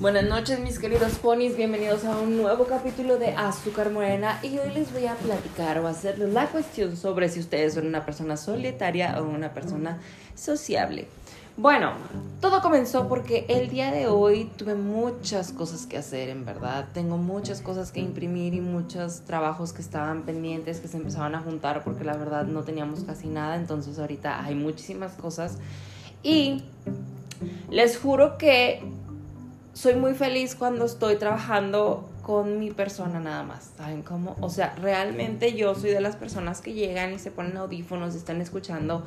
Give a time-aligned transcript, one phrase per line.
[0.00, 4.70] Buenas noches mis queridos ponis, bienvenidos a un nuevo capítulo de Azúcar Morena y hoy
[4.72, 9.20] les voy a platicar o hacerles la cuestión sobre si ustedes son una persona solitaria
[9.20, 9.98] o una persona
[10.36, 11.08] sociable.
[11.56, 11.94] Bueno,
[12.40, 16.86] todo comenzó porque el día de hoy tuve muchas cosas que hacer, en verdad.
[16.94, 21.40] Tengo muchas cosas que imprimir y muchos trabajos que estaban pendientes, que se empezaban a
[21.40, 23.56] juntar porque la verdad no teníamos casi nada.
[23.56, 25.58] Entonces ahorita hay muchísimas cosas.
[26.22, 26.62] Y
[27.70, 28.97] les juro que
[29.78, 34.34] soy muy feliz cuando estoy trabajando con mi persona nada más, ¿saben cómo?
[34.40, 38.18] O sea, realmente yo soy de las personas que llegan y se ponen audífonos y
[38.18, 39.06] están escuchando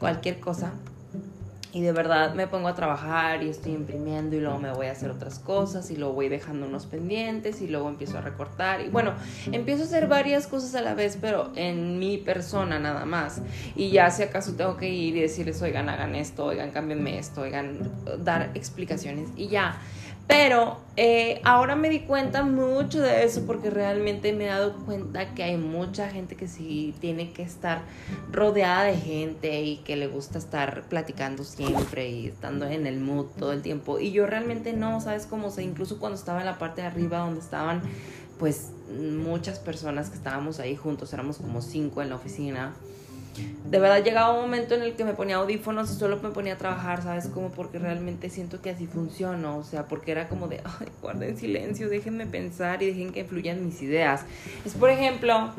[0.00, 0.72] cualquier cosa
[1.72, 4.92] y de verdad me pongo a trabajar y estoy imprimiendo y luego me voy a
[4.92, 8.88] hacer otras cosas y luego voy dejando unos pendientes y luego empiezo a recortar y
[8.88, 9.12] bueno,
[9.52, 13.42] empiezo a hacer varias cosas a la vez, pero en mi persona nada más.
[13.74, 17.42] Y ya si acaso tengo que ir y decirles, oigan, hagan esto, oigan, cámbienme esto,
[17.42, 17.90] oigan,
[18.22, 19.78] dar explicaciones y ya.
[20.26, 25.34] Pero eh, ahora me di cuenta mucho de eso porque realmente me he dado cuenta
[25.34, 27.82] que hay mucha gente que sí tiene que estar
[28.32, 33.26] rodeada de gente y que le gusta estar platicando siempre y estando en el mood
[33.38, 33.98] todo el tiempo.
[33.98, 35.48] Y yo realmente no, ¿sabes cómo?
[35.48, 37.82] O sea, incluso cuando estaba en la parte de arriba donde estaban
[38.38, 42.74] pues muchas personas que estábamos ahí juntos, éramos como cinco en la oficina
[43.70, 46.54] de verdad llegaba un momento en el que me ponía audífonos y solo me ponía
[46.54, 47.26] a trabajar, ¿sabes?
[47.28, 51.36] Como porque realmente siento que así funciona, o sea, porque era como de, ay, guarden
[51.36, 54.24] silencio, déjenme pensar y dejen que fluyan mis ideas.
[54.64, 55.52] Es por ejemplo,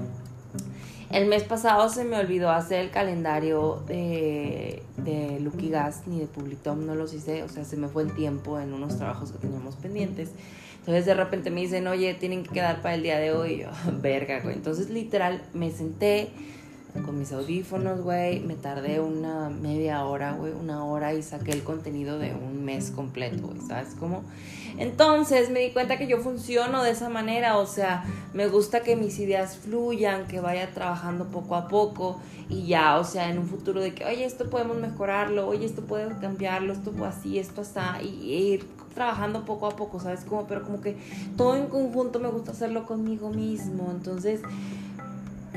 [1.10, 6.28] el mes pasado se me olvidó hacer el calendario de, de Lucky Gas ni de
[6.28, 9.38] Publitom, no los hice, o sea, se me fue el tiempo en unos trabajos que
[9.38, 10.32] teníamos pendientes.
[10.80, 13.56] Entonces de repente me dicen, oye, tienen que quedar para el día de hoy.
[13.56, 13.70] Y yo,
[14.02, 14.56] verga, güey.
[14.56, 16.30] Entonces literal me senté
[17.04, 18.40] con mis audífonos, güey.
[18.40, 22.92] Me tardé una media hora, güey, una hora y saqué el contenido de un mes
[22.92, 24.24] completo, güey, ¿sabes cómo?
[24.78, 28.96] Entonces me di cuenta que yo funciono de esa manera, o sea, me gusta que
[28.96, 33.48] mis ideas fluyan, que vaya trabajando poco a poco y ya, o sea, en un
[33.48, 38.02] futuro de que, oye, esto podemos mejorarlo, oye, esto puede cambiarlo, esto así, esto está,
[38.02, 40.48] y ir trabajando poco a poco, ¿sabes cómo?
[40.48, 40.98] Pero como que
[41.36, 44.42] todo en conjunto me gusta hacerlo conmigo mismo, entonces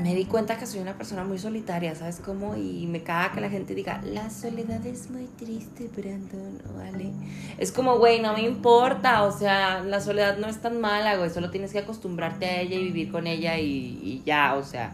[0.01, 2.55] me di cuenta que soy una persona muy solitaria, ¿sabes cómo?
[2.55, 7.11] Y me caga que la gente diga, la soledad es muy triste, Brandon, ¿vale?
[7.57, 11.29] Es como, güey, no me importa, o sea, la soledad no es tan mala, güey,
[11.29, 14.93] solo tienes que acostumbrarte a ella y vivir con ella y, y ya, o sea,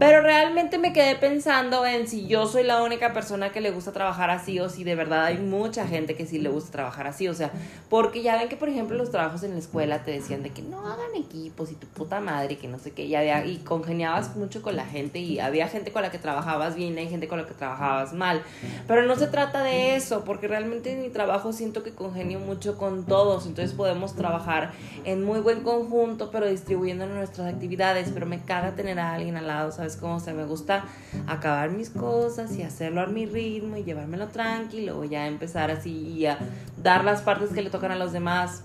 [0.00, 3.92] pero realmente me quedé pensando en si yo soy la única persona que le gusta
[3.92, 7.28] trabajar así o si de verdad hay mucha gente que sí le gusta trabajar así.
[7.28, 7.50] O sea,
[7.90, 10.62] porque ya ven que, por ejemplo, los trabajos en la escuela te decían de que
[10.62, 14.36] no hagan equipos y tu puta madre, que no sé qué, y, había, y congeniabas
[14.36, 17.28] mucho con la gente y había gente con la que trabajabas bien y hay gente
[17.28, 18.42] con la que trabajabas mal.
[18.86, 22.78] Pero no se trata de eso, porque realmente en mi trabajo siento que congenio mucho
[22.78, 23.44] con todos.
[23.44, 24.72] Entonces podemos trabajar
[25.04, 28.08] en muy buen conjunto, pero distribuyendo nuestras actividades.
[28.14, 29.89] Pero me caga tener a alguien al lado, ¿sabes?
[29.96, 30.84] Como se me gusta
[31.26, 36.26] acabar mis cosas y hacerlo a mi ritmo y llevármelo tranquilo, ya empezar así y
[36.26, 36.38] a
[36.82, 38.62] dar las partes que le tocan a los demás.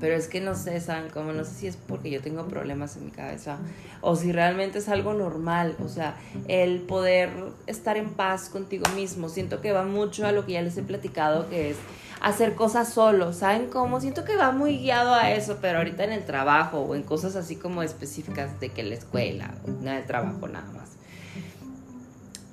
[0.00, 1.10] Pero es que no sé, ¿saben?
[1.10, 3.58] Como no sé si es porque yo tengo problemas en mi cabeza
[4.00, 5.76] o si realmente es algo normal.
[5.84, 6.16] O sea,
[6.48, 7.30] el poder
[7.66, 9.28] estar en paz contigo mismo.
[9.28, 11.76] Siento que va mucho a lo que ya les he platicado, que es
[12.20, 14.00] hacer cosas solo, ¿saben cómo?
[14.00, 17.34] Siento que va muy guiado a eso, pero ahorita en el trabajo o en cosas
[17.34, 20.90] así como específicas de que la escuela, no el trabajo nada más.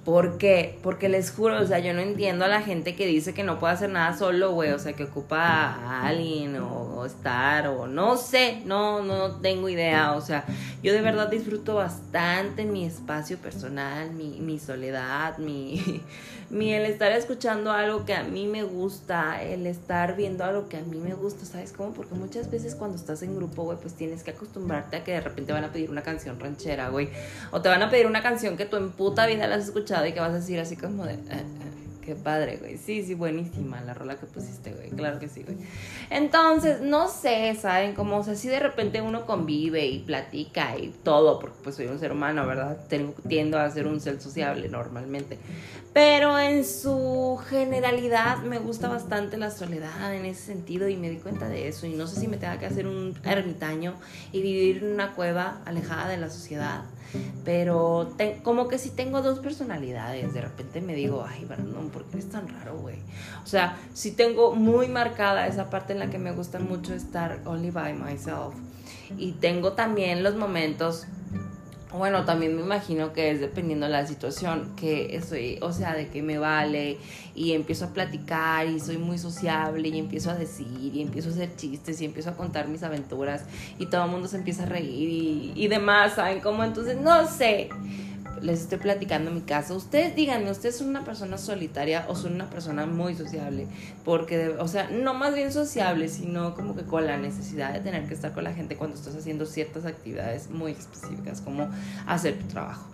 [0.06, 0.80] ¿Por qué?
[0.84, 3.60] Porque les juro, o sea, yo no entiendo a la gente que dice que no
[3.60, 8.18] puede hacer nada solo, güey, o sea, que ocupa a alguien o, estar o no
[8.18, 10.46] sé, no, no tengo idea, o sea,
[10.84, 16.02] yo de verdad disfruto bastante mi espacio personal, mi, mi soledad, mi,
[16.50, 20.78] mi, el estar escuchando algo que a mí me gusta, el estar viendo algo que
[20.78, 21.94] a mí me gusta, ¿sabes cómo?
[21.94, 25.22] Porque muchas veces cuando estás en grupo, güey, pues tienes que acostumbrarte a que de
[25.22, 27.10] repente van a pedir una canción ranchera, güey,
[27.52, 30.06] o te van a pedir una canción que tú en puta vida la has escuchado
[30.06, 31.14] y que vas a decir así como de...
[31.14, 31.67] Eh, eh,
[32.08, 32.78] qué padre, güey.
[32.78, 34.92] Sí, sí, buenísima la rola que pusiste, güey.
[34.92, 35.58] Claro que sí, güey.
[36.10, 37.96] Entonces, no sé, ¿saben?
[37.96, 41.88] Como, o sea, si de repente uno convive y platica y todo, porque pues soy
[41.88, 42.78] un ser humano, ¿verdad?
[42.88, 45.38] Tengo, tiendo a ser un ser sociable normalmente.
[45.92, 51.18] Pero en su generalidad me gusta bastante la soledad en ese sentido y me di
[51.18, 51.88] cuenta de eso.
[51.88, 53.96] Y no sé si me tenga que hacer un ermitaño
[54.32, 56.86] y vivir en una cueva alejada de la sociedad
[57.46, 58.14] pero
[58.44, 62.30] como que si tengo dos personalidades, de repente me digo, ay, Brandon, ¿por qué es
[62.30, 62.98] tan raro, güey?
[63.44, 67.40] O sea, si tengo muy marcada esa parte en la que me gusta mucho estar
[67.46, 68.56] only by myself.
[69.18, 71.06] Y tengo también los momentos
[71.98, 76.08] Bueno, también me imagino que es dependiendo de la situación, que estoy, o sea, de
[76.10, 76.98] que me vale
[77.36, 81.32] y empiezo a platicar y soy muy sociable y empiezo a decir y empiezo a
[81.34, 83.46] hacer chistes y empiezo a contar mis aventuras
[83.80, 86.64] y todo el mundo se empieza a reír y, y demás, ¿saben cómo?
[86.64, 87.70] Entonces, no sé
[88.42, 89.76] les estoy platicando mi caso.
[89.76, 93.68] Ustedes díganme, ¿ustedes son una persona solitaria o son una persona muy sociable?
[94.04, 98.08] Porque, o sea, no más bien sociable, sino como que con la necesidad de tener
[98.08, 101.70] que estar con la gente cuando estás haciendo ciertas actividades muy específicas, como
[102.06, 102.86] hacer tu trabajo.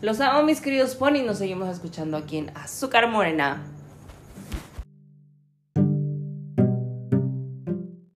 [0.00, 1.22] Los amo, mis queridos pony.
[1.24, 3.62] Nos seguimos escuchando aquí en Azúcar Morena.